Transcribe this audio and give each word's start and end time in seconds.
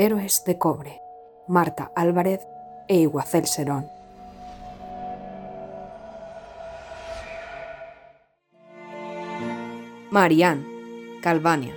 Héroes 0.00 0.44
de 0.44 0.58
Cobre, 0.58 1.02
Marta 1.48 1.90
Álvarez 1.96 2.46
e 2.86 3.00
Iguacel 3.00 3.48
Serón. 3.48 3.88
Marianne, 10.12 10.64
Calvania. 11.20 11.74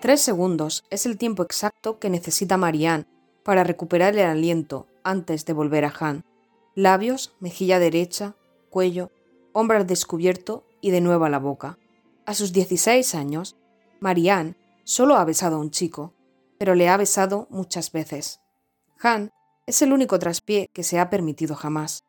Tres 0.00 0.20
segundos 0.22 0.84
es 0.90 1.06
el 1.06 1.16
tiempo 1.18 1.44
exacto 1.44 2.00
que 2.00 2.10
necesita 2.10 2.56
Marianne 2.56 3.06
para 3.44 3.62
recuperar 3.62 4.16
el 4.16 4.26
aliento 4.26 4.88
antes 5.04 5.46
de 5.46 5.52
volver 5.52 5.84
a 5.84 5.94
Han. 6.00 6.24
Labios, 6.74 7.32
mejilla 7.38 7.78
derecha, 7.78 8.34
cuello, 8.70 9.12
hombro 9.52 9.76
al 9.76 9.86
descubierto 9.86 10.66
y 10.80 10.90
de 10.90 11.00
nuevo 11.00 11.26
a 11.26 11.30
la 11.30 11.38
boca. 11.38 11.78
A 12.26 12.34
sus 12.34 12.52
16 12.52 13.14
años, 13.14 13.54
Marianne 14.00 14.56
solo 14.84 15.16
ha 15.16 15.24
besado 15.24 15.56
a 15.56 15.60
un 15.60 15.70
chico, 15.70 16.14
pero 16.58 16.74
le 16.74 16.88
ha 16.88 16.96
besado 16.96 17.46
muchas 17.50 17.92
veces. 17.92 18.40
Han 19.00 19.32
es 19.66 19.82
el 19.82 19.92
único 19.92 20.18
traspié 20.18 20.68
que 20.72 20.82
se 20.82 20.98
ha 20.98 21.10
permitido 21.10 21.54
jamás, 21.54 22.04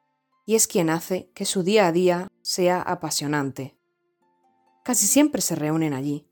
y 0.46 0.56
es 0.56 0.68
quien 0.68 0.90
hace 0.90 1.30
que 1.34 1.46
su 1.46 1.64
día 1.64 1.88
a 1.88 1.92
día 1.92 2.28
sea 2.42 2.82
apasionante. 2.82 3.78
Casi 4.84 5.08
siempre 5.08 5.42
se 5.42 5.56
reúnen 5.56 5.94
allí. 5.94 6.28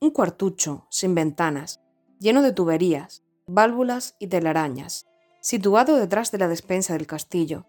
Un 0.00 0.10
cuartucho, 0.10 0.86
sin 0.90 1.14
ventanas, 1.14 1.80
lleno 2.20 2.42
de 2.42 2.52
tuberías, 2.52 3.22
válvulas 3.46 4.14
y 4.18 4.28
telarañas, 4.28 5.06
situado 5.40 5.96
detrás 5.96 6.30
de 6.30 6.38
la 6.38 6.48
despensa 6.48 6.92
del 6.92 7.06
castillo. 7.06 7.66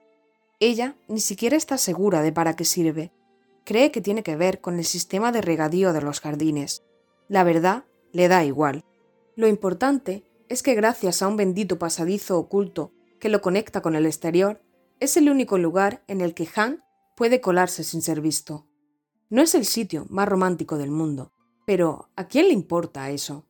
Ella 0.59 0.95
ni 1.07 1.19
siquiera 1.19 1.55
está 1.55 1.77
segura 1.77 2.21
de 2.21 2.31
para 2.31 2.55
qué 2.55 2.65
sirve. 2.65 3.11
Cree 3.63 3.91
que 3.91 4.01
tiene 4.01 4.23
que 4.23 4.35
ver 4.35 4.61
con 4.61 4.77
el 4.77 4.85
sistema 4.85 5.31
de 5.31 5.41
regadío 5.41 5.93
de 5.93 6.01
los 6.01 6.19
jardines. 6.19 6.83
La 7.27 7.43
verdad, 7.43 7.85
le 8.17 8.27
da 8.27 8.43
igual. 8.43 8.83
Lo 9.35 9.47
importante 9.47 10.25
es 10.49 10.63
que 10.63 10.73
gracias 10.73 11.21
a 11.21 11.27
un 11.27 11.37
bendito 11.37 11.77
pasadizo 11.77 12.39
oculto 12.39 12.91
que 13.19 13.29
lo 13.29 13.41
conecta 13.41 13.81
con 13.81 13.95
el 13.95 14.07
exterior, 14.07 14.59
es 14.99 15.17
el 15.17 15.29
único 15.29 15.59
lugar 15.59 16.03
en 16.07 16.21
el 16.21 16.33
que 16.33 16.49
Han 16.55 16.83
puede 17.15 17.41
colarse 17.41 17.83
sin 17.83 18.01
ser 18.01 18.19
visto. 18.19 18.65
No 19.29 19.43
es 19.43 19.53
el 19.53 19.65
sitio 19.65 20.07
más 20.09 20.27
romántico 20.27 20.79
del 20.79 20.89
mundo, 20.89 21.31
pero 21.67 22.09
¿a 22.15 22.27
quién 22.27 22.47
le 22.47 22.53
importa 22.53 23.11
eso? 23.11 23.45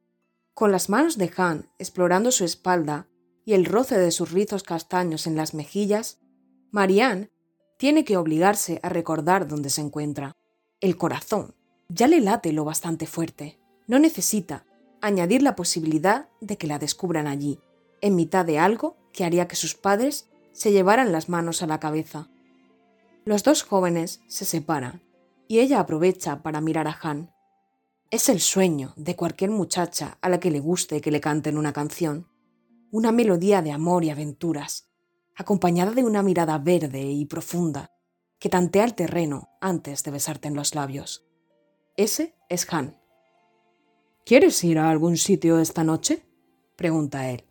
Con 0.53 0.73
las 0.73 0.89
manos 0.89 1.17
de 1.17 1.31
Han 1.38 1.70
explorando 1.80 2.31
su 2.31 2.44
espalda 2.44 3.08
y 3.45 3.53
el 3.53 3.64
roce 3.64 3.97
de 3.97 4.11
sus 4.11 4.33
rizos 4.33 4.64
castaños 4.64 5.27
en 5.27 5.38
las 5.38 5.53
mejillas, 5.53 6.20
Marianne 6.72 7.31
tiene 7.77 8.03
que 8.03 8.17
obligarse 8.17 8.81
a 8.83 8.89
recordar 8.89 9.47
dónde 9.47 9.70
se 9.70 9.80
encuentra. 9.80 10.33
El 10.81 10.97
corazón 10.97 11.55
ya 11.88 12.09
le 12.09 12.20
late 12.20 12.52
lo 12.52 12.66
bastante 12.66 13.08
fuerte. 13.08 13.61
No 13.88 13.99
necesita 13.99 14.66
añadir 15.02 15.41
la 15.41 15.55
posibilidad 15.55 16.30
de 16.41 16.57
que 16.57 16.67
la 16.67 16.80
descubran 16.80 17.27
allí, 17.27 17.59
en 18.02 18.16
mitad 18.16 18.45
de 18.45 18.59
algo 18.59 18.97
que 19.13 19.23
haría 19.23 19.47
que 19.47 19.55
sus 19.55 19.75
padres 19.75 20.30
se 20.52 20.71
llevaran 20.71 21.11
las 21.11 21.30
manos 21.30 21.63
a 21.63 21.67
la 21.67 21.80
cabeza. 21.80 22.30
Los 23.25 23.43
dos 23.43 23.63
jóvenes 23.63 24.21
se 24.27 24.45
separan 24.45 25.02
y 25.47 25.59
ella 25.59 25.80
aprovecha 25.80 26.43
para 26.43 26.61
mirar 26.61 26.88
a 26.88 26.97
Han. 27.02 27.31
Es 28.11 28.30
el 28.30 28.39
sueño 28.39 28.93
de 28.95 29.15
cualquier 29.15 29.52
muchacha 29.52 30.17
a 30.21 30.30
la 30.30 30.39
que 30.39 30.52
le 30.52 30.59
guste 30.59 31.02
que 31.02 31.11
le 31.11 31.21
canten 31.21 31.58
una 31.58 31.73
canción, 31.73 32.27
una 32.91 33.11
melodía 33.11 33.61
de 33.61 33.71
amor 33.71 34.03
y 34.03 34.09
aventuras, 34.09 34.89
acompañada 35.35 35.91
de 35.91 36.03
una 36.03 36.23
mirada 36.23 36.58
verde 36.58 37.03
y 37.03 37.25
profunda 37.25 37.91
que 38.39 38.49
tantea 38.49 38.83
el 38.83 38.95
terreno 38.95 39.49
antes 39.61 40.03
de 40.03 40.11
besarte 40.11 40.47
en 40.47 40.55
los 40.55 40.75
labios. 40.75 41.25
Ese 41.95 42.35
es 42.49 42.71
Han. 42.71 42.97
¿Quieres 44.28 44.61
ir 44.66 44.78
a 44.78 44.89
algún 44.89 45.16
sitio 45.16 45.58
esta 45.58 45.86
noche? 45.86 46.22
pregunta 46.75 47.30
él. 47.30 47.45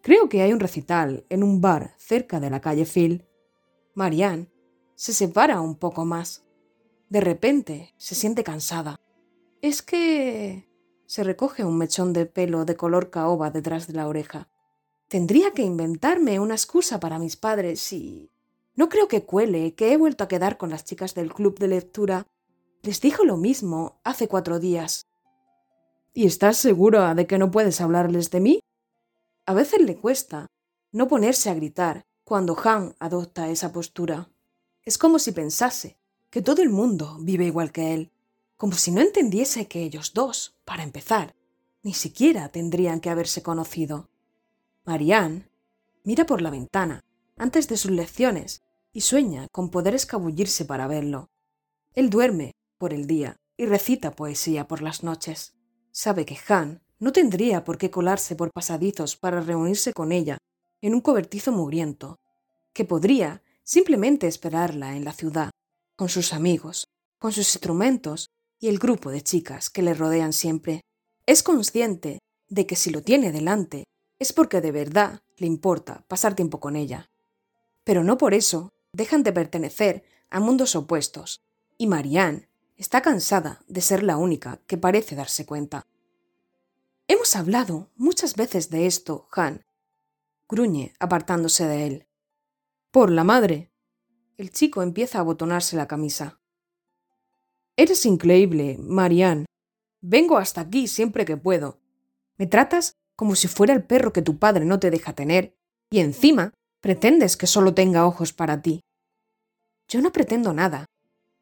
Creo 0.00 0.28
que 0.28 0.42
hay 0.42 0.52
un 0.52 0.60
recital 0.60 1.26
en 1.28 1.42
un 1.42 1.60
bar 1.60 1.96
cerca 1.98 2.38
de 2.38 2.50
la 2.50 2.60
calle 2.60 2.86
Phil. 2.86 3.26
Marianne 3.94 4.48
se 4.94 5.12
separa 5.12 5.60
un 5.60 5.74
poco 5.74 6.04
más. 6.04 6.44
De 7.08 7.20
repente 7.20 7.94
se 7.96 8.14
siente 8.14 8.44
cansada. 8.44 8.94
Es 9.60 9.82
que... 9.82 10.70
se 11.06 11.24
recoge 11.24 11.64
un 11.64 11.78
mechón 11.78 12.12
de 12.12 12.26
pelo 12.26 12.64
de 12.64 12.76
color 12.76 13.10
caoba 13.10 13.50
detrás 13.50 13.88
de 13.88 13.94
la 13.94 14.06
oreja. 14.06 14.48
Tendría 15.08 15.50
que 15.50 15.62
inventarme 15.62 16.38
una 16.38 16.54
excusa 16.54 17.00
para 17.00 17.18
mis 17.18 17.34
padres 17.34 17.92
y... 17.92 18.30
No 18.76 18.88
creo 18.88 19.08
que 19.08 19.24
cuele 19.24 19.74
que 19.74 19.92
he 19.92 19.96
vuelto 19.96 20.22
a 20.22 20.28
quedar 20.28 20.58
con 20.58 20.70
las 20.70 20.84
chicas 20.84 21.16
del 21.16 21.34
club 21.34 21.58
de 21.58 21.66
lectura. 21.66 22.28
Les 22.82 23.00
dijo 23.00 23.24
lo 23.24 23.36
mismo 23.36 23.98
hace 24.04 24.28
cuatro 24.28 24.60
días. 24.60 25.08
¿Y 26.16 26.26
estás 26.26 26.58
segura 26.58 27.12
de 27.16 27.26
que 27.26 27.38
no 27.38 27.50
puedes 27.50 27.80
hablarles 27.80 28.30
de 28.30 28.38
mí? 28.38 28.60
A 29.46 29.52
veces 29.52 29.80
le 29.80 29.96
cuesta 29.96 30.46
no 30.92 31.08
ponerse 31.08 31.50
a 31.50 31.54
gritar 31.54 32.06
cuando 32.22 32.56
Han 32.64 32.94
adopta 33.00 33.50
esa 33.50 33.72
postura. 33.72 34.30
Es 34.84 34.96
como 34.96 35.18
si 35.18 35.32
pensase 35.32 35.98
que 36.30 36.40
todo 36.40 36.62
el 36.62 36.70
mundo 36.70 37.18
vive 37.20 37.46
igual 37.46 37.72
que 37.72 37.94
él, 37.94 38.12
como 38.56 38.74
si 38.74 38.92
no 38.92 39.00
entendiese 39.00 39.66
que 39.66 39.82
ellos 39.82 40.14
dos, 40.14 40.56
para 40.64 40.84
empezar, 40.84 41.34
ni 41.82 41.94
siquiera 41.94 42.48
tendrían 42.48 43.00
que 43.00 43.10
haberse 43.10 43.42
conocido. 43.42 44.08
Marianne 44.84 45.50
mira 46.04 46.26
por 46.26 46.42
la 46.42 46.50
ventana 46.50 47.04
antes 47.36 47.66
de 47.66 47.76
sus 47.76 47.90
lecciones 47.90 48.62
y 48.92 49.00
sueña 49.00 49.48
con 49.50 49.68
poder 49.68 49.96
escabullirse 49.96 50.64
para 50.64 50.86
verlo. 50.86 51.28
Él 51.92 52.08
duerme 52.08 52.52
por 52.78 52.94
el 52.94 53.08
día 53.08 53.36
y 53.56 53.66
recita 53.66 54.12
poesía 54.12 54.68
por 54.68 54.80
las 54.80 55.02
noches. 55.02 55.54
Sabe 55.96 56.26
que 56.26 56.36
Han 56.48 56.82
no 56.98 57.12
tendría 57.12 57.62
por 57.62 57.78
qué 57.78 57.88
colarse 57.88 58.34
por 58.34 58.50
pasadizos 58.50 59.16
para 59.16 59.40
reunirse 59.40 59.92
con 59.92 60.10
ella 60.10 60.38
en 60.82 60.92
un 60.92 61.00
cobertizo 61.00 61.52
mugriento, 61.52 62.18
que 62.72 62.84
podría 62.84 63.42
simplemente 63.62 64.26
esperarla 64.26 64.96
en 64.96 65.04
la 65.04 65.12
ciudad 65.12 65.50
con 65.94 66.08
sus 66.08 66.32
amigos, 66.32 66.88
con 67.20 67.30
sus 67.30 67.54
instrumentos 67.54 68.26
y 68.58 68.66
el 68.66 68.80
grupo 68.80 69.12
de 69.12 69.22
chicas 69.22 69.70
que 69.70 69.82
le 69.82 69.94
rodean 69.94 70.32
siempre. 70.32 70.80
Es 71.26 71.44
consciente 71.44 72.18
de 72.48 72.66
que 72.66 72.74
si 72.74 72.90
lo 72.90 73.02
tiene 73.02 73.30
delante 73.30 73.84
es 74.18 74.32
porque 74.32 74.60
de 74.60 74.72
verdad 74.72 75.20
le 75.36 75.46
importa 75.46 76.04
pasar 76.08 76.34
tiempo 76.34 76.58
con 76.58 76.74
ella. 76.74 77.08
Pero 77.84 78.02
no 78.02 78.18
por 78.18 78.34
eso 78.34 78.72
dejan 78.92 79.22
de 79.22 79.32
pertenecer 79.32 80.02
a 80.28 80.40
mundos 80.40 80.74
opuestos, 80.74 81.40
y 81.78 81.86
Marianne 81.86 82.48
está 82.76 83.02
cansada 83.02 83.62
de 83.68 83.80
ser 83.80 84.02
la 84.02 84.16
única 84.16 84.60
que 84.66 84.78
parece 84.78 85.14
darse 85.14 85.46
cuenta. 85.46 85.86
Hemos 87.06 87.36
hablado 87.36 87.90
muchas 87.96 88.34
veces 88.34 88.70
de 88.70 88.86
esto, 88.86 89.28
Han, 89.32 89.64
gruñe 90.48 90.94
apartándose 90.98 91.66
de 91.66 91.86
él. 91.86 92.06
Por 92.90 93.10
la 93.10 93.24
madre, 93.24 93.70
el 94.36 94.50
chico 94.50 94.82
empieza 94.82 95.18
a 95.18 95.20
abotonarse 95.20 95.76
la 95.76 95.86
camisa. 95.86 96.40
Eres 97.76 98.06
increíble, 98.06 98.78
Marianne. 98.78 99.46
Vengo 100.00 100.38
hasta 100.38 100.60
aquí 100.60 100.86
siempre 100.88 101.24
que 101.24 101.36
puedo. 101.36 101.80
Me 102.36 102.46
tratas 102.46 102.94
como 103.16 103.36
si 103.36 103.48
fuera 103.48 103.72
el 103.74 103.84
perro 103.84 104.12
que 104.12 104.22
tu 104.22 104.38
padre 104.38 104.64
no 104.64 104.78
te 104.80 104.90
deja 104.90 105.12
tener, 105.12 105.56
y 105.90 106.00
encima 106.00 106.52
pretendes 106.80 107.36
que 107.36 107.46
solo 107.46 107.74
tenga 107.74 108.06
ojos 108.06 108.32
para 108.32 108.60
ti. 108.60 108.80
Yo 109.88 110.00
no 110.00 110.12
pretendo 110.12 110.52
nada. 110.52 110.86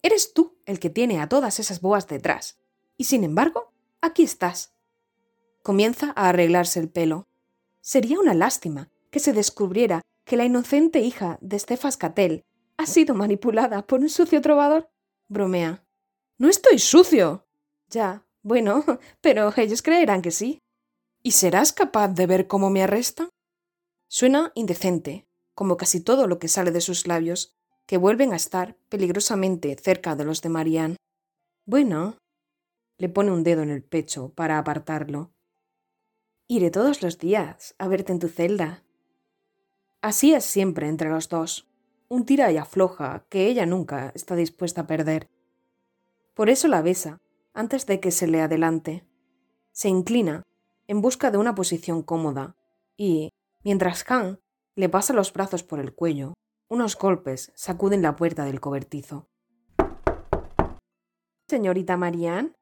Eres 0.02 0.34
tú 0.34 0.51
el 0.66 0.78
que 0.80 0.90
tiene 0.90 1.20
a 1.20 1.28
todas 1.28 1.60
esas 1.60 1.80
boas 1.80 2.06
detrás. 2.06 2.58
Y 2.96 3.04
sin 3.04 3.24
embargo, 3.24 3.72
aquí 4.00 4.22
estás. 4.22 4.74
Comienza 5.62 6.12
a 6.16 6.28
arreglarse 6.28 6.80
el 6.80 6.88
pelo. 6.88 7.28
Sería 7.80 8.18
una 8.18 8.34
lástima 8.34 8.90
que 9.10 9.20
se 9.20 9.32
descubriera 9.32 10.02
que 10.24 10.36
la 10.36 10.44
inocente 10.44 11.00
hija 11.00 11.38
de 11.40 11.58
Stefas 11.58 11.96
Catel 11.96 12.44
ha 12.76 12.86
sido 12.86 13.14
manipulada 13.14 13.86
por 13.86 14.00
un 14.00 14.08
sucio 14.08 14.40
trovador? 14.40 14.90
bromea. 15.28 15.84
No 16.38 16.48
estoy 16.48 16.78
sucio. 16.78 17.46
Ya, 17.88 18.26
bueno, 18.42 18.84
pero 19.20 19.52
ellos 19.56 19.82
creerán 19.82 20.22
que 20.22 20.30
sí. 20.30 20.58
¿Y 21.22 21.32
serás 21.32 21.72
capaz 21.72 22.08
de 22.08 22.26
ver 22.26 22.46
cómo 22.46 22.70
me 22.70 22.82
arresta? 22.82 23.28
Suena 24.08 24.52
indecente, 24.54 25.26
como 25.54 25.76
casi 25.76 26.00
todo 26.00 26.26
lo 26.26 26.38
que 26.38 26.48
sale 26.48 26.70
de 26.70 26.80
sus 26.80 27.06
labios, 27.06 27.54
que 27.86 27.96
vuelven 27.96 28.32
a 28.32 28.36
estar 28.36 28.76
peligrosamente 28.88 29.76
cerca 29.76 30.16
de 30.16 30.24
los 30.24 30.42
de 30.42 30.48
Marianne. 30.48 30.96
Bueno, 31.66 32.16
le 32.98 33.08
pone 33.08 33.32
un 33.32 33.42
dedo 33.42 33.62
en 33.62 33.70
el 33.70 33.82
pecho 33.82 34.32
para 34.34 34.58
apartarlo. 34.58 35.32
Iré 36.48 36.70
todos 36.70 37.02
los 37.02 37.18
días 37.18 37.74
a 37.78 37.88
verte 37.88 38.12
en 38.12 38.18
tu 38.18 38.28
celda. 38.28 38.84
Así 40.00 40.34
es 40.34 40.44
siempre 40.44 40.88
entre 40.88 41.08
los 41.10 41.28
dos 41.28 41.68
un 42.12 42.26
tira 42.26 42.52
y 42.52 42.58
afloja 42.58 43.24
que 43.30 43.46
ella 43.46 43.64
nunca 43.64 44.12
está 44.14 44.36
dispuesta 44.36 44.82
a 44.82 44.86
perder. 44.86 45.30
Por 46.34 46.50
eso 46.50 46.68
la 46.68 46.82
besa, 46.82 47.22
antes 47.54 47.86
de 47.86 48.00
que 48.00 48.10
se 48.10 48.26
le 48.26 48.42
adelante. 48.42 49.06
Se 49.72 49.88
inclina, 49.88 50.42
en 50.88 51.00
busca 51.00 51.30
de 51.30 51.38
una 51.38 51.54
posición 51.54 52.02
cómoda, 52.02 52.54
y, 52.98 53.30
mientras 53.64 54.04
Han 54.10 54.40
le 54.74 54.90
pasa 54.90 55.14
los 55.14 55.32
brazos 55.32 55.62
por 55.62 55.80
el 55.80 55.94
cuello, 55.94 56.34
unos 56.72 56.96
golpes 56.96 57.52
sacuden 57.54 58.00
la 58.00 58.16
puerta 58.16 58.46
del 58.46 58.58
cobertizo. 58.58 59.28
Señorita 61.46 61.98
Marianne. 61.98 62.54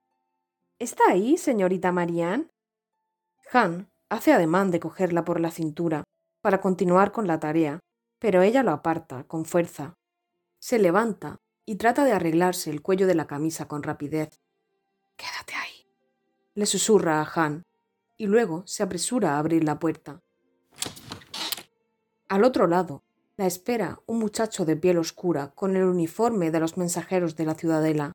¿Está 0.80 1.04
ahí, 1.10 1.38
señorita 1.38 1.92
Marianne? 1.92 2.48
Han 3.52 3.88
hace 4.08 4.32
ademán 4.32 4.72
de 4.72 4.80
cogerla 4.80 5.24
por 5.24 5.38
la 5.38 5.52
cintura 5.52 6.02
para 6.42 6.60
continuar 6.60 7.12
con 7.12 7.28
la 7.28 7.38
tarea, 7.38 7.78
pero 8.18 8.42
ella 8.42 8.64
lo 8.64 8.72
aparta 8.72 9.22
con 9.28 9.44
fuerza. 9.44 9.94
Se 10.58 10.80
levanta 10.80 11.36
y 11.64 11.76
trata 11.76 12.04
de 12.04 12.10
arreglarse 12.10 12.70
el 12.70 12.82
cuello 12.82 13.06
de 13.06 13.14
la 13.14 13.28
camisa 13.28 13.68
con 13.68 13.84
rapidez. 13.84 14.40
Quédate 15.16 15.54
ahí, 15.54 15.86
le 16.54 16.66
susurra 16.66 17.22
a 17.22 17.30
Han, 17.32 17.62
y 18.16 18.26
luego 18.26 18.66
se 18.66 18.82
apresura 18.82 19.36
a 19.36 19.38
abrir 19.38 19.62
la 19.62 19.78
puerta. 19.78 20.18
Al 22.28 22.42
otro 22.42 22.66
lado, 22.66 23.04
la 23.40 23.46
espera 23.46 24.02
un 24.06 24.18
muchacho 24.18 24.66
de 24.66 24.76
piel 24.76 24.98
oscura 24.98 25.52
con 25.54 25.74
el 25.74 25.84
uniforme 25.84 26.50
de 26.50 26.60
los 26.60 26.76
mensajeros 26.76 27.36
de 27.36 27.46
la 27.46 27.54
ciudadela. 27.54 28.12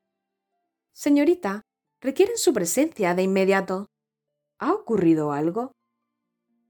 Señorita, 0.93 1.63
requieren 1.99 2.37
su 2.37 2.53
presencia 2.53 3.15
de 3.15 3.23
inmediato. 3.23 3.87
¿Ha 4.59 4.71
ocurrido 4.71 5.31
algo? 5.31 5.71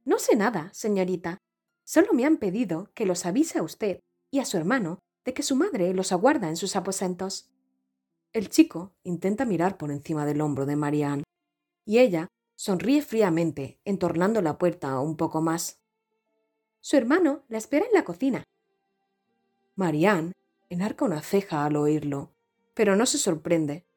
No 0.05 0.19
sé 0.19 0.37
nada, 0.37 0.69
señorita. 0.73 1.37
Solo 1.83 2.13
me 2.13 2.23
han 2.23 2.37
pedido 2.37 2.89
que 2.95 3.05
los 3.05 3.25
avise 3.25 3.59
a 3.59 3.61
usted 3.61 3.99
y 4.31 4.39
a 4.39 4.45
su 4.45 4.55
hermano 4.55 4.99
de 5.25 5.33
que 5.33 5.43
su 5.43 5.57
madre 5.57 5.93
los 5.93 6.13
aguarda 6.13 6.47
en 6.47 6.55
sus 6.55 6.77
aposentos. 6.77 7.51
El 8.31 8.47
chico 8.47 8.93
intenta 9.03 9.43
mirar 9.43 9.77
por 9.77 9.91
encima 9.91 10.25
del 10.25 10.39
hombro 10.39 10.65
de 10.65 10.77
Marianne, 10.77 11.23
y 11.85 11.99
ella 11.99 12.29
sonríe 12.55 13.01
fríamente, 13.01 13.81
entornando 13.83 14.41
la 14.41 14.57
puerta 14.57 14.97
un 15.01 15.17
poco 15.17 15.41
más. 15.41 15.81
Su 16.87 16.97
hermano 16.97 17.41
la 17.47 17.57
espera 17.57 17.83
en 17.87 17.93
la 17.93 18.03
cocina. 18.03 18.43
Marianne 19.75 20.33
enarca 20.69 21.03
una 21.03 21.23
ceja 21.23 21.65
al 21.65 21.77
oírlo, 21.77 22.35
pero 22.75 22.95
no 22.95 23.07
se 23.07 23.17
sorprende. 23.17 23.87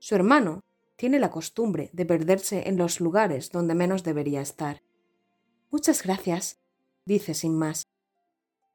Su 0.00 0.16
hermano 0.16 0.60
tiene 0.96 1.18
la 1.18 1.30
costumbre 1.30 1.88
de 1.94 2.04
perderse 2.04 2.68
en 2.68 2.76
los 2.76 3.00
lugares 3.00 3.50
donde 3.52 3.74
menos 3.74 4.04
debería 4.04 4.42
estar. 4.42 4.82
Muchas 5.70 6.02
gracias, 6.02 6.60
dice 7.06 7.32
sin 7.32 7.56
más. 7.56 7.86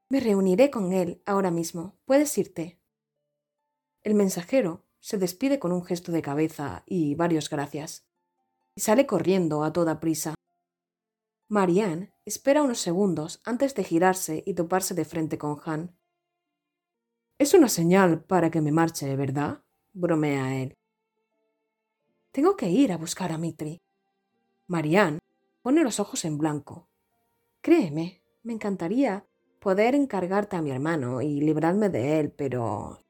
Me 0.10 0.19
reuniré 0.22 0.72
con 0.72 0.92
él 0.92 1.22
ahora 1.28 1.52
mismo. 1.52 1.94
Puedes 2.06 2.36
irte. 2.40 2.80
El 4.02 4.16
mensajero 4.16 4.88
se 5.02 5.19
despide 5.19 5.60
con 5.60 5.72
un 5.72 5.86
gesto 5.86 6.12
de 6.12 6.24
cabeza 6.24 6.81
y 6.88 7.13
varios 7.13 7.48
gracias, 7.48 8.08
y 8.74 8.81
sale 8.81 9.06
corriendo 9.06 9.63
a 9.63 9.72
toda 9.72 10.00
prisa. 10.00 10.34
Marianne 11.48 12.11
espera 12.25 12.63
unos 12.63 12.79
segundos 12.79 13.41
antes 13.45 13.75
de 13.75 13.83
girarse 13.83 14.44
y 14.45 14.53
toparse 14.53 14.94
de 14.94 15.06
frente 15.06 15.38
con 15.38 15.59
Han. 15.65 15.95
Es 17.38 17.53
una 17.53 17.69
señal 17.69 18.23
para 18.23 18.51
que 18.51 18.62
me 18.62 18.71
marche, 18.71 19.15
¿verdad? 19.15 19.63
bromea 19.94 20.62
él. 20.62 20.73
Tengo 22.31 22.56
que 22.56 22.69
ir 22.69 22.91
a 22.91 22.97
buscar 22.97 23.31
a 23.31 23.38
Mitri. 23.38 23.81
Marianne 24.68 25.19
pone 25.62 25.83
los 25.83 26.00
ojos 26.00 26.23
en 26.23 26.38
blanco. 26.38 26.88
Créeme, 27.62 28.24
me 28.44 28.53
encantaría 28.53 29.27
poder 29.59 29.95
encargarte 29.95 30.56
a 30.56 30.62
mi 30.62 30.71
hermano 30.71 31.21
y 31.21 31.41
librarme 31.41 31.89
de 31.89 32.19
él, 32.19 32.31
pero... 32.31 33.03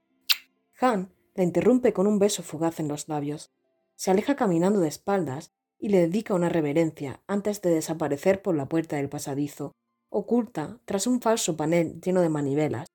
Han 0.80 1.14
la 1.34 1.44
interrumpe 1.44 1.94
con 1.94 2.08
un 2.08 2.20
beso 2.20 2.44
fugaz 2.44 2.80
en 2.80 2.88
los 2.88 3.08
labios. 3.08 3.52
Se 3.96 4.12
aleja 4.12 4.36
caminando 4.36 4.80
de 4.80 4.88
espaldas 4.88 5.54
y 5.82 5.90
le 5.90 6.00
dedica 6.00 6.34
una 6.34 6.48
reverencia 6.48 7.20
antes 7.28 7.62
de 7.62 7.72
desaparecer 7.72 8.42
por 8.42 8.56
la 8.56 8.70
puerta 8.70 8.96
del 8.96 9.10
pasadizo, 9.10 9.74
oculta 10.10 10.80
tras 10.86 11.08
un 11.08 11.20
falso 11.20 11.58
panel 11.58 12.00
lleno 12.00 12.22
de 12.22 12.30
manivelas. 12.30 12.88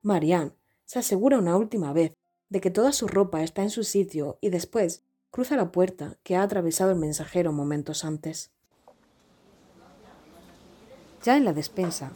Marianne 0.00 0.52
se 0.86 1.00
asegura 1.00 1.38
una 1.38 1.58
última 1.58 1.92
vez 1.92 2.14
de 2.48 2.62
que 2.62 2.70
toda 2.70 2.92
su 2.92 3.06
ropa 3.06 3.42
está 3.42 3.62
en 3.62 3.70
su 3.70 3.84
sitio 3.84 4.38
y 4.40 4.48
después 4.48 5.02
Cruza 5.30 5.56
la 5.56 5.70
puerta 5.70 6.16
que 6.22 6.36
ha 6.36 6.42
atravesado 6.42 6.90
el 6.90 6.98
mensajero 6.98 7.52
momentos 7.52 8.04
antes. 8.04 8.50
Ya 11.22 11.36
en 11.36 11.44
la 11.44 11.52
despensa, 11.52 12.12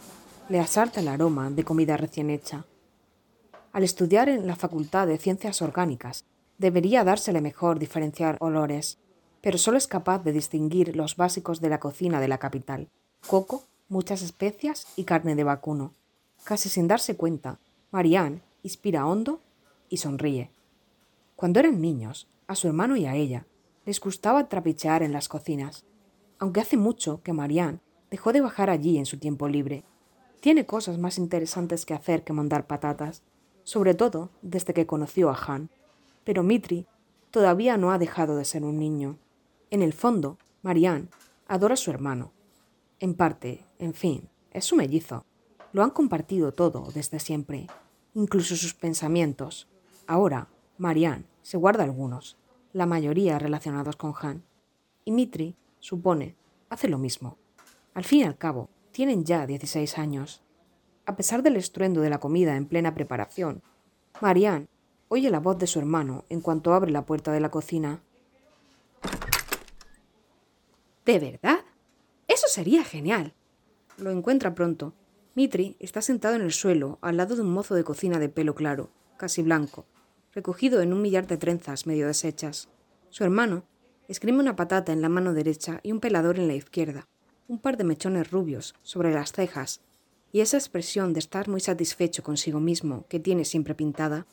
le 0.49 0.59
asalta 0.59 0.99
el 0.99 1.07
aroma 1.07 1.49
de 1.51 1.63
comida 1.63 1.95
recién 1.95 2.29
hecha. 2.29 2.65
Al 3.71 3.83
estudiar 3.83 4.29
en 4.29 4.47
la 4.47 4.55
Facultad 4.55 5.07
de 5.07 5.17
Ciencias 5.17 5.61
Orgánicas, 5.61 6.25
debería 6.57 7.03
dársele 7.03 7.41
mejor 7.41 7.79
diferenciar 7.79 8.37
olores, 8.39 8.97
pero 9.43 9.57
solo 9.57 9.77
es 9.77 9.87
capaz 9.87 10.23
de 10.23 10.31
distinguir 10.31 10.95
los 10.95 11.17
básicos 11.17 11.59
de 11.59 11.67
la 11.67 11.81
cocina 11.81 12.21
de 12.21 12.29
la 12.29 12.37
capital, 12.37 12.87
coco, 13.27 13.63
muchas 13.89 14.21
especias 14.21 14.87
y 14.95 15.03
carne 15.03 15.35
de 15.35 15.43
vacuno. 15.43 15.91
Casi 16.45 16.69
sin 16.69 16.87
darse 16.87 17.17
cuenta, 17.17 17.59
Marianne 17.91 18.39
inspira 18.63 19.05
hondo 19.05 19.41
y 19.89 19.97
sonríe. 19.97 20.49
Cuando 21.35 21.59
eran 21.59 21.81
niños, 21.81 22.29
a 22.47 22.55
su 22.55 22.67
hermano 22.67 22.95
y 22.95 23.05
a 23.05 23.15
ella 23.15 23.45
les 23.85 23.99
gustaba 23.99 24.47
trapichear 24.47 25.03
en 25.03 25.11
las 25.11 25.27
cocinas, 25.27 25.83
aunque 26.39 26.61
hace 26.61 26.77
mucho 26.77 27.21
que 27.21 27.33
Marianne 27.33 27.79
dejó 28.09 28.31
de 28.31 28.39
bajar 28.39 28.69
allí 28.69 28.97
en 28.97 29.05
su 29.05 29.17
tiempo 29.17 29.49
libre. 29.49 29.83
Tiene 30.39 30.65
cosas 30.65 30.97
más 30.97 31.17
interesantes 31.17 31.85
que 31.85 31.93
hacer 31.93 32.23
que 32.23 32.31
mandar 32.31 32.65
patatas, 32.65 33.23
sobre 33.65 33.93
todo 33.93 34.29
desde 34.41 34.73
que 34.73 34.85
conoció 34.85 35.29
a 35.29 35.37
Han. 35.47 35.69
Pero 36.23 36.43
Mitri 36.43 36.85
todavía 37.29 37.75
no 37.75 37.91
ha 37.91 37.97
dejado 37.97 38.37
de 38.37 38.45
ser 38.45 38.63
un 38.63 38.79
niño. 38.79 39.17
En 39.73 39.81
el 39.81 39.93
fondo, 39.93 40.37
Marianne 40.61 41.07
adora 41.47 41.73
a 41.73 41.77
su 41.77 41.89
hermano. 41.89 42.31
En 42.99 43.15
parte, 43.15 43.65
en 43.79 43.95
fin, 43.95 44.29
es 44.51 44.65
su 44.65 44.75
mellizo. 44.75 45.25
Lo 45.71 45.81
han 45.81 45.89
compartido 45.89 46.51
todo 46.51 46.91
desde 46.93 47.19
siempre, 47.19 47.65
incluso 48.13 48.55
sus 48.55 48.75
pensamientos. 48.75 49.67
Ahora, 50.05 50.47
Marianne 50.77 51.25
se 51.41 51.57
guarda 51.57 51.83
algunos, 51.83 52.37
la 52.71 52.85
mayoría 52.85 53.39
relacionados 53.39 53.95
con 53.95 54.13
Han. 54.21 54.43
Y 55.05 55.11
Mitri, 55.11 55.55
supone, 55.79 56.35
hace 56.69 56.87
lo 56.87 56.99
mismo. 56.99 57.39
Al 57.95 58.03
fin 58.03 58.19
y 58.19 58.23
al 58.25 58.37
cabo, 58.37 58.69
tienen 58.91 59.25
ya 59.25 59.47
16 59.47 59.97
años. 59.97 60.43
A 61.07 61.15
pesar 61.15 61.41
del 61.41 61.55
estruendo 61.55 62.01
de 62.01 62.11
la 62.11 62.19
comida 62.19 62.57
en 62.57 62.67
plena 62.67 62.93
preparación, 62.93 63.63
Marianne 64.21 64.67
oye 65.07 65.31
la 65.31 65.39
voz 65.39 65.57
de 65.57 65.65
su 65.65 65.79
hermano 65.79 66.25
en 66.29 66.41
cuanto 66.41 66.75
abre 66.75 66.91
la 66.91 67.07
puerta 67.07 67.31
de 67.31 67.39
la 67.39 67.49
cocina. 67.49 68.03
¿De 71.05 71.19
verdad? 71.19 71.59
Eso 72.27 72.47
sería 72.47 72.83
genial. 72.83 73.33
Lo 73.97 74.11
encuentra 74.11 74.55
pronto. 74.55 74.93
Mitri 75.35 75.75
está 75.79 76.01
sentado 76.01 76.35
en 76.35 76.41
el 76.41 76.53
suelo 76.53 76.99
al 77.01 77.17
lado 77.17 77.35
de 77.35 77.41
un 77.41 77.51
mozo 77.51 77.75
de 77.75 77.83
cocina 77.83 78.19
de 78.19 78.29
pelo 78.29 78.55
claro, 78.55 78.91
casi 79.17 79.41
blanco, 79.41 79.85
recogido 80.31 80.81
en 80.81 80.93
un 80.93 81.01
millar 81.01 81.27
de 81.27 81.37
trenzas 81.37 81.85
medio 81.87 82.07
deshechas. 82.07 82.69
Su 83.09 83.23
hermano 83.23 83.65
escribe 84.07 84.39
una 84.39 84.55
patata 84.55 84.93
en 84.93 85.01
la 85.01 85.09
mano 85.09 85.33
derecha 85.33 85.79
y 85.83 85.91
un 85.91 85.99
pelador 85.99 86.39
en 86.39 86.47
la 86.47 86.55
izquierda, 86.55 87.07
un 87.47 87.59
par 87.59 87.77
de 87.77 87.83
mechones 87.83 88.31
rubios 88.31 88.75
sobre 88.81 89.13
las 89.13 89.33
cejas, 89.33 89.81
y 90.31 90.41
esa 90.41 90.57
expresión 90.57 91.13
de 91.13 91.19
estar 91.19 91.49
muy 91.49 91.59
satisfecho 91.59 92.23
consigo 92.23 92.59
mismo 92.59 93.05
que 93.07 93.19
tiene 93.19 93.45
siempre 93.45 93.75
pintada. 93.75 94.25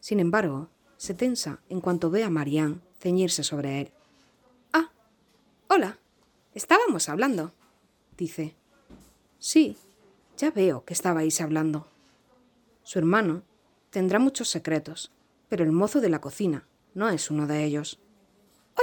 Sin 0.00 0.20
embargo, 0.20 0.70
se 0.96 1.14
tensa 1.14 1.60
en 1.68 1.80
cuanto 1.80 2.10
ve 2.10 2.24
a 2.24 2.30
Marianne 2.30 2.80
ceñirse 3.00 3.42
sobre 3.42 3.80
él. 3.80 3.92
Hola. 5.68 5.98
Estábamos 6.54 7.08
hablando, 7.08 7.52
dice. 8.16 8.54
Sí, 9.38 9.76
ya 10.38 10.52
veo 10.52 10.84
que 10.84 10.94
estabais 10.94 11.40
hablando. 11.40 11.88
Su 12.84 13.00
hermano 13.00 13.42
tendrá 13.90 14.20
muchos 14.20 14.48
secretos, 14.48 15.12
pero 15.48 15.64
el 15.64 15.72
mozo 15.72 16.00
de 16.00 16.08
la 16.08 16.20
cocina 16.20 16.66
no 16.94 17.08
es 17.10 17.32
uno 17.32 17.48
de 17.48 17.64
ellos. 17.64 18.00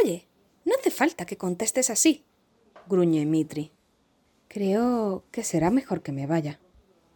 Oye, 0.04 0.28
no 0.66 0.74
hace 0.78 0.92
falta 0.92 1.26
que 1.26 1.38
contestes 1.38 1.90
así, 1.90 2.26
gruñe 2.88 3.26
Mitri. 3.26 3.72
Creo 4.50 5.24
que 5.32 5.44
será 5.44 5.72
mejor 5.72 6.04
que 6.04 6.12
me 6.12 6.28
vaya, 6.28 6.60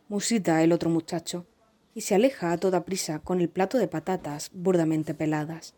musita 0.07 0.63
el 0.63 0.71
otro 0.71 0.89
muchacho, 0.89 1.45
y 1.93 2.01
se 2.01 2.15
aleja 2.15 2.53
a 2.53 2.57
toda 2.57 2.86
prisa 2.86 3.19
con 3.19 3.41
el 3.41 3.50
plato 3.50 3.77
de 3.77 3.89
patatas 3.89 4.50
burdamente 4.53 5.13
peladas. 5.13 5.75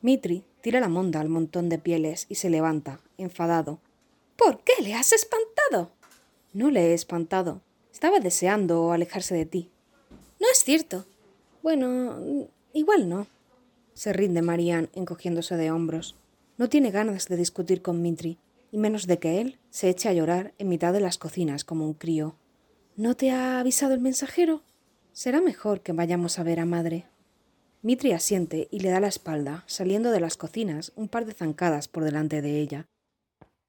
Mitri 0.00 0.44
tira 0.60 0.80
la 0.80 0.88
monda 0.88 1.20
al 1.20 1.28
montón 1.28 1.68
de 1.68 1.78
pieles 1.78 2.26
y 2.28 2.36
se 2.36 2.50
levanta, 2.50 3.00
enfadado. 3.16 3.80
¿Por 4.36 4.60
qué 4.60 4.82
le 4.82 4.94
has 4.94 5.12
espantado? 5.12 5.90
No 6.52 6.70
le 6.70 6.90
he 6.90 6.94
espantado. 6.94 7.60
Estaba 7.92 8.20
deseando 8.20 8.92
alejarse 8.92 9.34
de 9.34 9.46
ti. 9.46 9.70
No 10.40 10.46
es 10.52 10.62
cierto. 10.64 11.04
Bueno, 11.62 12.48
Igual 12.72 13.08
no. 13.08 13.26
Se 13.94 14.12
rinde 14.12 14.42
Marianne 14.42 14.88
encogiéndose 14.94 15.56
de 15.56 15.70
hombros. 15.70 16.14
No 16.58 16.68
tiene 16.68 16.90
ganas 16.90 17.26
de 17.26 17.36
discutir 17.36 17.82
con 17.82 18.02
Mitri, 18.02 18.38
y 18.70 18.78
menos 18.78 19.06
de 19.06 19.18
que 19.18 19.40
él 19.40 19.58
se 19.70 19.88
eche 19.88 20.08
a 20.08 20.12
llorar 20.12 20.54
en 20.58 20.68
mitad 20.68 20.92
de 20.92 21.00
las 21.00 21.18
cocinas 21.18 21.64
como 21.64 21.86
un 21.86 21.94
crío. 21.94 22.36
¿No 22.96 23.16
te 23.16 23.30
ha 23.30 23.58
avisado 23.58 23.94
el 23.94 24.00
mensajero? 24.00 24.62
Será 25.12 25.40
mejor 25.40 25.80
que 25.80 25.92
vayamos 25.92 26.38
a 26.38 26.42
ver 26.42 26.60
a 26.60 26.66
madre. 26.66 27.06
Mitri 27.88 28.12
asiente 28.12 28.68
y 28.70 28.80
le 28.80 28.90
da 28.90 29.00
la 29.00 29.08
espalda, 29.08 29.64
saliendo 29.66 30.10
de 30.10 30.20
las 30.20 30.36
cocinas 30.36 30.92
un 30.94 31.08
par 31.08 31.24
de 31.24 31.32
zancadas 31.32 31.88
por 31.88 32.04
delante 32.04 32.42
de 32.42 32.60
ella. 32.60 32.86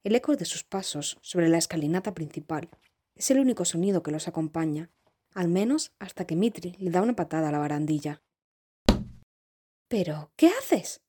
El 0.04 0.14
eco 0.14 0.36
de 0.36 0.44
sus 0.44 0.66
pasos 0.66 1.18
sobre 1.22 1.48
la 1.48 1.58
escalinata 1.58 2.14
principal 2.14 2.68
es 3.16 3.32
el 3.32 3.40
único 3.40 3.64
sonido 3.64 4.04
que 4.04 4.12
los 4.12 4.28
acompaña, 4.28 4.90
al 5.34 5.48
menos 5.48 5.94
hasta 6.00 6.28
que 6.28 6.36
Mitri 6.36 6.76
le 6.80 6.92
da 6.92 7.02
una 7.02 7.16
patada 7.16 7.48
a 7.48 7.52
la 7.54 7.60
barandilla. 7.60 8.22
¿Pero 9.88 10.34
qué 10.36 10.48
haces? 10.48 11.00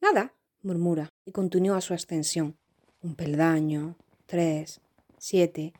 Nada, 0.00 0.32
murmura 0.62 1.10
y 1.26 1.32
continúa 1.32 1.82
su 1.82 1.92
ascensión. 1.92 2.56
Un 3.02 3.16
peldaño, 3.16 3.96
tres, 4.24 4.80
siete. 5.18 5.74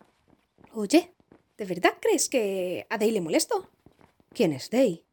Oye, 0.75 1.15
¿de 1.57 1.65
verdad 1.65 1.95
crees 2.03 2.29
que 2.29 2.87
a 2.91 2.99
Day 2.99 3.13
le 3.13 3.23
molesto? 3.23 3.71
¿Quién 4.35 4.53
es 4.53 4.69
Day? 4.69 5.07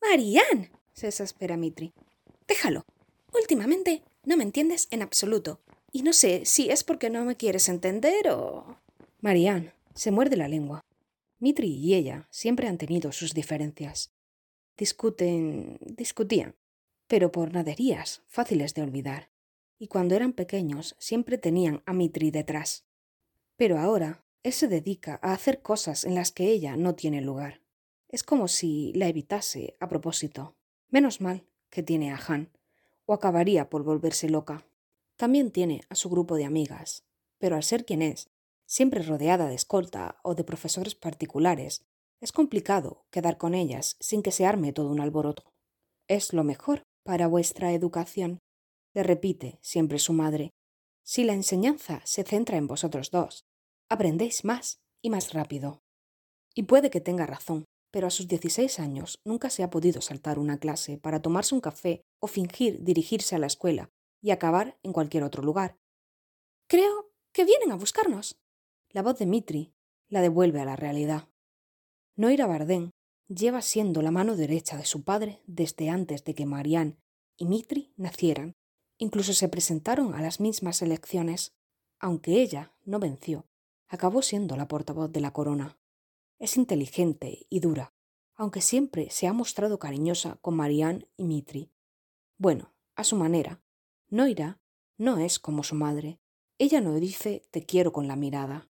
Marianne, 0.00 0.70
se 0.96 1.06
desespera 1.06 1.56
Mitri. 1.56 1.92
Déjalo. 2.48 2.84
Últimamente 3.34 4.02
no 4.24 4.36
me 4.36 4.44
entiendes 4.44 4.88
en 4.90 5.02
absoluto. 5.02 5.60
Y 5.92 6.02
no 6.02 6.12
sé 6.12 6.46
si 6.46 6.70
es 6.70 6.84
porque 6.84 7.10
no 7.10 7.24
me 7.24 7.36
quieres 7.36 7.68
entender 7.68 8.30
o... 8.30 8.78
Marianne 9.20 9.72
se 9.94 10.10
muerde 10.10 10.36
la 10.36 10.48
lengua. 10.48 10.84
Mitri 11.38 11.68
y 11.68 11.94
ella 11.94 12.26
siempre 12.30 12.66
han 12.66 12.78
tenido 12.78 13.12
sus 13.12 13.34
diferencias. 13.34 14.10
Discuten, 14.78 15.78
discutían, 15.80 16.54
pero 17.06 17.30
por 17.30 17.52
naderías 17.52 18.22
fáciles 18.26 18.74
de 18.74 18.82
olvidar. 18.82 19.28
Y 19.78 19.88
cuando 19.88 20.14
eran 20.14 20.32
pequeños 20.32 20.96
siempre 20.98 21.36
tenían 21.36 21.82
a 21.84 21.92
Mitri 21.92 22.30
detrás. 22.30 22.86
Pero 23.56 23.78
ahora 23.78 24.24
él 24.42 24.52
se 24.52 24.68
dedica 24.68 25.18
a 25.22 25.32
hacer 25.32 25.60
cosas 25.60 26.04
en 26.04 26.14
las 26.14 26.32
que 26.32 26.50
ella 26.50 26.76
no 26.76 26.94
tiene 26.94 27.20
lugar. 27.20 27.60
Es 28.08 28.22
como 28.22 28.48
si 28.48 28.92
la 28.94 29.08
evitase 29.08 29.76
a 29.78 29.88
propósito. 29.88 30.54
Menos 30.90 31.20
mal 31.20 31.46
que 31.70 31.82
tiene 31.82 32.12
a 32.12 32.20
Han, 32.28 32.50
o 33.06 33.14
acabaría 33.14 33.70
por 33.70 33.82
volverse 33.82 34.28
loca. 34.28 34.66
También 35.16 35.50
tiene 35.50 35.82
a 35.88 35.94
su 35.94 36.08
grupo 36.08 36.36
de 36.36 36.44
amigas, 36.44 37.04
pero 37.38 37.56
al 37.56 37.62
ser 37.62 37.84
quien 37.84 38.02
es, 38.02 38.30
siempre 38.66 39.02
rodeada 39.02 39.48
de 39.48 39.54
escolta 39.54 40.18
o 40.22 40.34
de 40.34 40.44
profesores 40.44 40.94
particulares, 40.94 41.84
es 42.20 42.32
complicado 42.32 43.06
quedar 43.10 43.38
con 43.38 43.54
ellas 43.54 43.96
sin 44.00 44.22
que 44.22 44.32
se 44.32 44.46
arme 44.46 44.72
todo 44.72 44.90
un 44.90 45.00
alboroto. 45.00 45.52
Es 46.08 46.32
lo 46.32 46.44
mejor 46.44 46.82
para 47.04 47.26
vuestra 47.26 47.72
educación, 47.72 48.38
le 48.94 49.02
repite 49.02 49.58
siempre 49.62 49.98
su 49.98 50.12
madre. 50.12 50.50
Si 51.02 51.24
la 51.24 51.34
enseñanza 51.34 52.00
se 52.04 52.24
centra 52.24 52.56
en 52.56 52.66
vosotros 52.66 53.10
dos, 53.10 53.44
aprendéis 53.88 54.44
más 54.44 54.78
y 55.02 55.10
más 55.10 55.32
rápido. 55.32 55.82
Y 56.54 56.64
puede 56.64 56.90
que 56.90 57.00
tenga 57.00 57.26
razón, 57.26 57.64
pero 57.96 58.08
a 58.08 58.10
sus 58.10 58.28
16 58.28 58.78
años 58.78 59.22
nunca 59.24 59.48
se 59.48 59.62
ha 59.62 59.70
podido 59.70 60.02
saltar 60.02 60.38
una 60.38 60.58
clase 60.58 60.98
para 60.98 61.22
tomarse 61.22 61.54
un 61.54 61.62
café 61.62 62.04
o 62.20 62.26
fingir 62.26 62.84
dirigirse 62.84 63.34
a 63.34 63.38
la 63.38 63.46
escuela 63.46 63.88
y 64.20 64.32
acabar 64.32 64.78
en 64.82 64.92
cualquier 64.92 65.22
otro 65.22 65.42
lugar. 65.42 65.78
Creo 66.66 67.10
que 67.32 67.46
vienen 67.46 67.72
a 67.72 67.76
buscarnos. 67.76 68.38
La 68.90 69.00
voz 69.00 69.18
de 69.18 69.24
Mitri 69.24 69.72
la 70.08 70.20
devuelve 70.20 70.60
a 70.60 70.66
la 70.66 70.76
realidad. 70.76 71.30
Noira 72.16 72.46
Bardén 72.46 72.90
lleva 73.28 73.62
siendo 73.62 74.02
la 74.02 74.10
mano 74.10 74.36
derecha 74.36 74.76
de 74.76 74.84
su 74.84 75.02
padre 75.02 75.40
desde 75.46 75.88
antes 75.88 76.22
de 76.22 76.34
que 76.34 76.44
Marianne 76.44 76.98
y 77.38 77.46
Mitri 77.46 77.94
nacieran. 77.96 78.52
Incluso 78.98 79.32
se 79.32 79.48
presentaron 79.48 80.12
a 80.12 80.20
las 80.20 80.38
mismas 80.38 80.82
elecciones. 80.82 81.54
Aunque 81.98 82.42
ella 82.42 82.74
no 82.84 82.98
venció, 82.98 83.46
acabó 83.88 84.20
siendo 84.20 84.54
la 84.54 84.68
portavoz 84.68 85.10
de 85.10 85.22
la 85.22 85.32
corona. 85.32 85.78
Es 86.38 86.56
inteligente 86.56 87.46
y 87.48 87.60
dura, 87.60 87.94
aunque 88.34 88.60
siempre 88.60 89.10
se 89.10 89.26
ha 89.26 89.32
mostrado 89.32 89.78
cariñosa 89.78 90.36
con 90.42 90.54
Marianne 90.54 91.08
y 91.16 91.24
Mitri. 91.24 91.72
Bueno, 92.36 92.74
a 92.94 93.04
su 93.04 93.16
manera. 93.16 93.62
Noira 94.08 94.60
no 94.98 95.18
es 95.18 95.38
como 95.38 95.62
su 95.62 95.74
madre. 95.74 96.20
Ella 96.58 96.80
no 96.80 96.94
dice 96.94 97.42
te 97.50 97.64
quiero 97.64 97.92
con 97.92 98.08
la 98.08 98.16
mirada, 98.16 98.68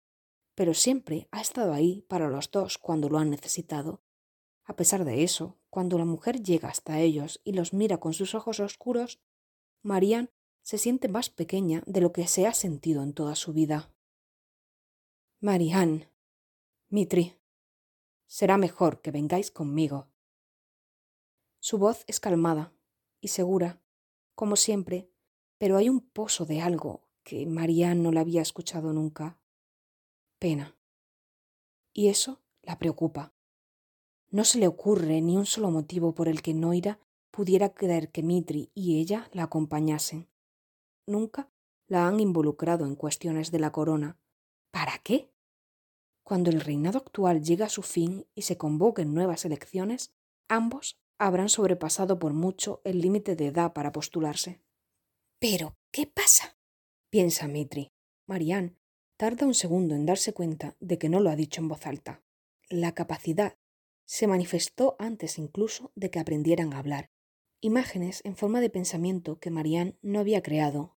pero 0.55 0.75
siempre 0.75 1.29
ha 1.31 1.41
estado 1.41 1.73
ahí 1.73 2.03
para 2.09 2.29
los 2.29 2.51
dos 2.51 2.79
cuando 2.79 3.09
lo 3.09 3.19
han 3.19 3.31
necesitado. 3.31 4.03
A 4.65 4.77
pesar 4.77 5.05
de 5.05 5.23
eso, 5.23 5.59
cuando 5.69 5.99
la 5.99 6.05
mujer 6.05 6.43
llega 6.43 6.69
hasta 6.69 7.01
ellos 7.01 7.41
y 7.45 7.53
los 7.53 7.73
mira 7.73 7.99
con 7.99 8.13
sus 8.13 8.35
ojos 8.35 8.61
oscuros, 8.61 9.21
Marianne 9.83 10.31
se 10.63 10.79
siente 10.79 11.09
más 11.09 11.31
pequeña 11.31 11.83
de 11.87 12.01
lo 12.01 12.13
que 12.13 12.27
se 12.27 12.47
ha 12.47 12.55
sentido 12.55 13.03
en 13.03 13.15
toda 13.15 13.35
su 13.35 13.53
vida. 13.53 13.93
Marianne, 15.41 16.09
Mitri, 16.89 17.40
será 18.31 18.57
mejor 18.57 19.01
que 19.03 19.11
vengáis 19.11 19.51
conmigo. 19.51 20.07
Su 21.59 21.79
voz 21.79 22.05
es 22.07 22.21
calmada 22.21 22.73
y 23.21 23.29
segura, 23.29 23.83
como 24.37 24.55
siempre, 24.55 25.11
pero 25.59 25.77
hay 25.77 25.89
un 25.89 26.01
pozo 26.01 26.47
de 26.47 26.61
algo 26.61 27.03
que 27.25 27.45
Marianne 27.47 28.01
no 28.01 28.13
la 28.13 28.21
había 28.21 28.41
escuchado 28.41 28.93
nunca 28.93 29.41
pena. 30.39 30.77
Y 31.93 32.07
eso 32.07 32.41
la 32.63 32.79
preocupa. 32.79 33.35
No 34.31 34.45
se 34.45 34.59
le 34.59 34.69
ocurre 34.69 35.21
ni 35.21 35.37
un 35.37 35.45
solo 35.45 35.73
motivo 35.73 36.15
por 36.15 36.29
el 36.29 36.41
que 36.41 36.55
Noira 36.55 37.01
pudiera 37.33 37.75
creer 37.75 38.13
que 38.13 38.23
Mitri 38.23 38.71
y 38.75 39.01
ella 39.01 39.29
la 39.33 39.43
acompañasen. 39.43 40.29
Nunca 41.05 41.51
la 41.89 42.07
han 42.07 42.21
involucrado 42.21 42.87
en 42.87 42.95
cuestiones 42.95 43.51
de 43.51 43.59
la 43.59 43.73
corona. 43.73 44.19
¿Para 44.71 44.99
qué? 44.99 45.33
Cuando 46.31 46.51
el 46.51 46.61
reinado 46.61 46.99
actual 46.99 47.43
llegue 47.43 47.65
a 47.65 47.69
su 47.69 47.83
fin 47.83 48.25
y 48.37 48.43
se 48.43 48.57
convoquen 48.57 49.15
nuevas 49.15 49.45
elecciones, 49.45 50.15
ambos 50.47 50.97
habrán 51.19 51.49
sobrepasado 51.49 52.21
por 52.21 52.35
mucho 52.35 52.81
el 52.85 53.01
límite 53.01 53.35
de 53.35 53.49
edad 53.49 53.73
para 53.73 53.91
postularse. 53.91 54.61
Pero, 55.41 55.77
¿qué 55.91 56.07
pasa? 56.07 56.57
piensa 57.11 57.49
Mitri. 57.49 57.91
Marianne 58.29 58.77
Tarda 59.17 59.45
un 59.45 59.55
segundo 59.55 59.97
en 59.97 60.07
darse 60.07 60.33
cuenta 60.33 60.77
de 60.79 60.99
que 60.99 61.09
no 61.09 61.19
lo 61.19 61.31
ha 61.31 61.35
dicho 61.35 61.61
en 61.63 61.67
voz 61.67 61.85
alta. 61.85 62.23
La 62.69 62.95
capacidad 62.95 63.59
se 64.05 64.29
manifestó 64.29 64.95
antes 65.01 65.37
incluso 65.37 65.91
de 65.97 66.13
que 66.13 66.21
aprendieran 66.21 66.75
a 66.75 66.79
hablar. 66.79 67.11
Imágenes 67.61 68.21
en 68.23 68.37
forma 68.37 68.61
de 68.61 68.71
pensamiento 68.71 69.41
que 69.41 69.51
Marianne 69.51 69.99
no 70.01 70.21
había 70.21 70.45
creado. 70.45 70.97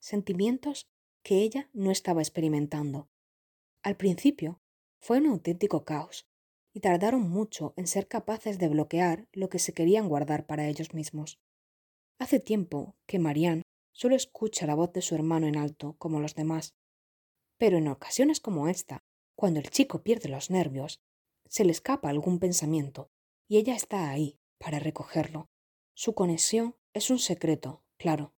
Sentimientos 0.00 0.88
que 1.22 1.42
ella 1.42 1.70
no 1.72 1.92
estaba 1.92 2.20
experimentando. 2.20 3.08
Al 3.86 3.96
principio 3.96 4.60
fue 4.98 5.18
un 5.18 5.26
auténtico 5.26 5.84
caos 5.84 6.28
y 6.74 6.80
tardaron 6.80 7.22
mucho 7.30 7.72
en 7.76 7.86
ser 7.86 8.08
capaces 8.08 8.58
de 8.58 8.66
bloquear 8.68 9.28
lo 9.32 9.48
que 9.48 9.60
se 9.60 9.72
querían 9.72 10.08
guardar 10.08 10.44
para 10.44 10.66
ellos 10.66 10.92
mismos. 10.92 11.38
Hace 12.18 12.40
tiempo 12.40 12.96
que 13.06 13.20
Marianne 13.20 13.62
solo 13.92 14.16
escucha 14.16 14.66
la 14.66 14.74
voz 14.74 14.92
de 14.92 15.02
su 15.02 15.14
hermano 15.14 15.46
en 15.46 15.56
alto 15.56 15.94
como 15.98 16.18
los 16.18 16.34
demás 16.34 16.74
pero 17.58 17.78
en 17.78 17.86
ocasiones 17.86 18.40
como 18.40 18.66
esta, 18.68 19.04
cuando 19.36 19.60
el 19.60 19.70
chico 19.70 20.02
pierde 20.02 20.28
los 20.28 20.50
nervios, 20.50 21.00
se 21.48 21.64
le 21.64 21.70
escapa 21.70 22.08
algún 22.08 22.38
pensamiento 22.38 23.08
y 23.48 23.58
ella 23.58 23.76
está 23.76 24.10
ahí 24.10 24.40
para 24.58 24.80
recogerlo. 24.80 25.48
Su 25.94 26.14
conexión 26.14 26.76
es 26.92 27.08
un 27.10 27.20
secreto, 27.20 27.84
claro. 27.96 28.34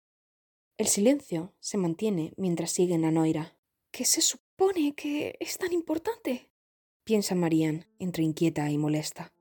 El 0.78 0.88
silencio 0.88 1.56
se 1.60 1.78
mantiene 1.78 2.34
mientras 2.38 2.72
siguen 2.72 3.06
a 3.06 3.12
Noira. 3.12 3.57
¿Qué 3.98 4.06
se 4.06 4.22
supone 4.22 4.94
que 4.94 5.36
es 5.40 5.58
tan 5.58 5.74
importante? 5.74 6.52
piensa 7.04 7.34
Marianne 7.34 7.88
entre 7.98 8.22
inquieta 8.22 8.70
y 8.70 8.78
molesta. 8.78 9.34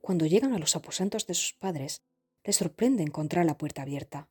Cuando 0.00 0.26
llegan 0.26 0.52
a 0.52 0.60
los 0.60 0.76
aposentos 0.76 1.26
de 1.26 1.34
sus 1.34 1.52
padres, 1.52 2.02
les 2.44 2.54
sorprende 2.54 3.02
encontrar 3.02 3.44
la 3.44 3.58
puerta 3.58 3.82
abierta. 3.82 4.28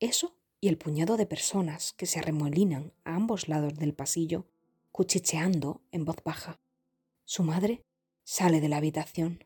Eso 0.00 0.34
y 0.62 0.68
el 0.68 0.78
puñado 0.78 1.18
de 1.18 1.26
personas 1.26 1.92
que 1.92 2.06
se 2.06 2.20
arremolinan 2.20 2.94
a 3.04 3.16
ambos 3.16 3.48
lados 3.48 3.74
del 3.74 3.92
pasillo, 3.92 4.46
cuchicheando 4.92 5.82
en 5.90 6.06
voz 6.06 6.16
baja. 6.24 6.58
Su 7.26 7.42
madre 7.42 7.84
sale 8.24 8.62
de 8.62 8.70
la 8.70 8.78
habitación. 8.78 9.44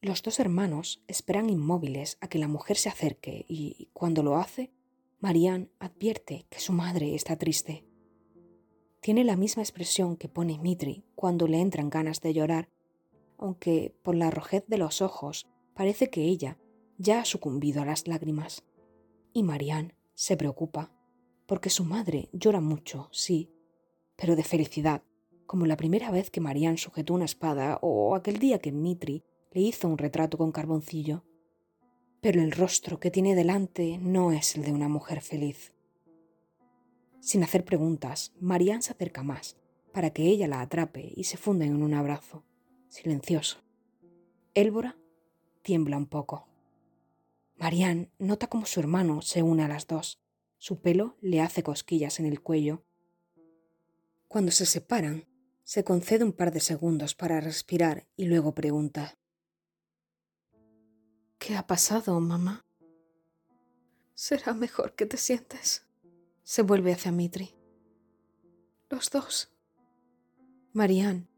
Los 0.00 0.22
dos 0.22 0.40
hermanos 0.40 1.04
esperan 1.06 1.50
inmóviles 1.50 2.16
a 2.22 2.28
que 2.28 2.38
la 2.38 2.48
mujer 2.48 2.78
se 2.78 2.88
acerque 2.88 3.44
y, 3.46 3.90
cuando 3.92 4.22
lo 4.22 4.36
hace, 4.36 4.72
Marianne 5.24 5.70
advierte 5.78 6.44
que 6.50 6.60
su 6.60 6.74
madre 6.74 7.14
está 7.14 7.36
triste. 7.36 7.86
Tiene 9.00 9.24
la 9.24 9.38
misma 9.38 9.62
expresión 9.62 10.18
que 10.18 10.28
pone 10.28 10.58
Mitri 10.58 11.06
cuando 11.14 11.48
le 11.48 11.62
entran 11.62 11.88
ganas 11.88 12.20
de 12.20 12.34
llorar, 12.34 12.68
aunque 13.38 13.96
por 14.02 14.16
la 14.16 14.30
rojez 14.30 14.66
de 14.66 14.76
los 14.76 15.00
ojos 15.00 15.46
parece 15.72 16.10
que 16.10 16.24
ella 16.24 16.58
ya 16.98 17.20
ha 17.20 17.24
sucumbido 17.24 17.80
a 17.80 17.86
las 17.86 18.06
lágrimas. 18.06 18.64
Y 19.32 19.44
Marianne 19.44 19.94
se 20.12 20.36
preocupa, 20.36 20.92
porque 21.46 21.70
su 21.70 21.84
madre 21.86 22.28
llora 22.34 22.60
mucho, 22.60 23.08
sí, 23.10 23.50
pero 24.16 24.36
de 24.36 24.44
felicidad, 24.44 25.04
como 25.46 25.64
la 25.64 25.78
primera 25.78 26.10
vez 26.10 26.28
que 26.28 26.42
Marianne 26.42 26.76
sujetó 26.76 27.14
una 27.14 27.24
espada 27.24 27.78
o 27.80 28.14
aquel 28.14 28.38
día 28.38 28.58
que 28.58 28.72
Mitri 28.72 29.24
le 29.52 29.62
hizo 29.62 29.88
un 29.88 29.96
retrato 29.96 30.36
con 30.36 30.52
carboncillo. 30.52 31.24
Pero 32.24 32.40
el 32.40 32.52
rostro 32.52 32.98
que 32.98 33.10
tiene 33.10 33.34
delante 33.34 33.98
no 33.98 34.32
es 34.32 34.56
el 34.56 34.62
de 34.62 34.72
una 34.72 34.88
mujer 34.88 35.20
feliz. 35.20 35.74
Sin 37.20 37.42
hacer 37.42 37.66
preguntas, 37.66 38.32
Marianne 38.40 38.80
se 38.80 38.92
acerca 38.92 39.22
más, 39.22 39.58
para 39.92 40.08
que 40.08 40.22
ella 40.22 40.48
la 40.48 40.62
atrape 40.62 41.12
y 41.14 41.24
se 41.24 41.36
funden 41.36 41.72
en 41.72 41.82
un 41.82 41.92
abrazo, 41.92 42.42
silencioso. 42.88 43.58
Élvora 44.54 44.96
tiembla 45.60 45.98
un 45.98 46.06
poco. 46.06 46.48
Marianne 47.58 48.08
nota 48.18 48.46
cómo 48.46 48.64
su 48.64 48.80
hermano 48.80 49.20
se 49.20 49.42
une 49.42 49.62
a 49.62 49.68
las 49.68 49.86
dos. 49.86 50.18
Su 50.56 50.80
pelo 50.80 51.18
le 51.20 51.42
hace 51.42 51.62
cosquillas 51.62 52.20
en 52.20 52.24
el 52.24 52.40
cuello. 52.40 52.86
Cuando 54.28 54.50
se 54.50 54.64
separan, 54.64 55.26
se 55.62 55.84
concede 55.84 56.24
un 56.24 56.32
par 56.32 56.52
de 56.52 56.60
segundos 56.60 57.14
para 57.14 57.42
respirar 57.42 58.06
y 58.16 58.24
luego 58.24 58.54
pregunta. 58.54 59.18
¿Qué 61.46 61.58
ha 61.58 61.66
pasado, 61.66 62.18
mamá? 62.20 62.64
Será 64.14 64.54
mejor 64.54 64.94
que 64.94 65.04
te 65.04 65.18
sientes. 65.18 65.86
Se 66.42 66.62
vuelve 66.62 66.94
hacia 66.94 67.12
Mitri. 67.12 67.54
Los 68.88 69.10
dos. 69.10 69.52
Marianne 70.72 71.28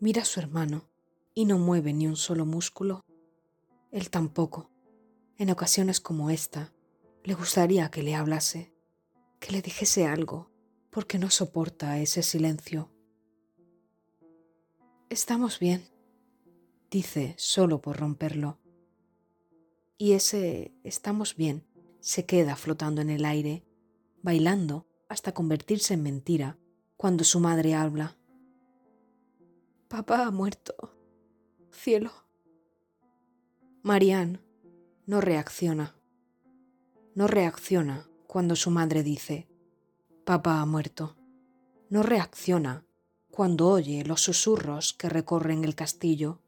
mira 0.00 0.22
a 0.22 0.24
su 0.24 0.40
hermano 0.40 0.90
y 1.32 1.44
no 1.44 1.58
mueve 1.58 1.92
ni 1.92 2.08
un 2.08 2.16
solo 2.16 2.44
músculo. 2.44 3.04
Él 3.92 4.10
tampoco. 4.10 4.68
En 5.38 5.48
ocasiones 5.48 6.00
como 6.00 6.30
esta, 6.30 6.72
le 7.22 7.34
gustaría 7.34 7.88
que 7.88 8.02
le 8.02 8.16
hablase, 8.16 8.74
que 9.38 9.52
le 9.52 9.62
dijese 9.62 10.08
algo, 10.08 10.50
porque 10.90 11.20
no 11.20 11.30
soporta 11.30 12.00
ese 12.00 12.24
silencio. 12.24 12.90
Estamos 15.08 15.60
bien, 15.60 15.88
dice 16.90 17.36
solo 17.38 17.80
por 17.80 18.00
romperlo. 18.00 18.58
Y 20.02 20.14
ese 20.14 20.74
estamos 20.82 21.36
bien 21.36 21.64
se 22.00 22.26
queda 22.26 22.56
flotando 22.56 23.00
en 23.02 23.08
el 23.08 23.24
aire, 23.24 23.64
bailando 24.20 24.84
hasta 25.08 25.32
convertirse 25.32 25.94
en 25.94 26.02
mentira 26.02 26.58
cuando 26.96 27.22
su 27.22 27.38
madre 27.38 27.76
habla. 27.76 28.16
Papá 29.86 30.26
ha 30.26 30.32
muerto. 30.32 30.74
Cielo. 31.70 32.10
Marianne 33.84 34.40
no 35.06 35.20
reacciona. 35.20 35.94
No 37.14 37.28
reacciona 37.28 38.10
cuando 38.26 38.56
su 38.56 38.72
madre 38.72 39.04
dice, 39.04 39.46
Papá 40.24 40.60
ha 40.60 40.66
muerto. 40.66 41.14
No 41.90 42.02
reacciona 42.02 42.84
cuando 43.30 43.68
oye 43.68 44.04
los 44.04 44.20
susurros 44.20 44.94
que 44.94 45.08
recorren 45.08 45.62
el 45.62 45.76
castillo. 45.76 46.40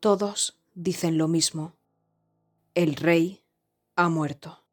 Todos 0.00 0.60
dicen 0.74 1.16
lo 1.16 1.28
mismo. 1.28 1.76
El 2.74 2.94
rey 2.94 3.44
ha 3.96 4.08
muerto. 4.08 4.69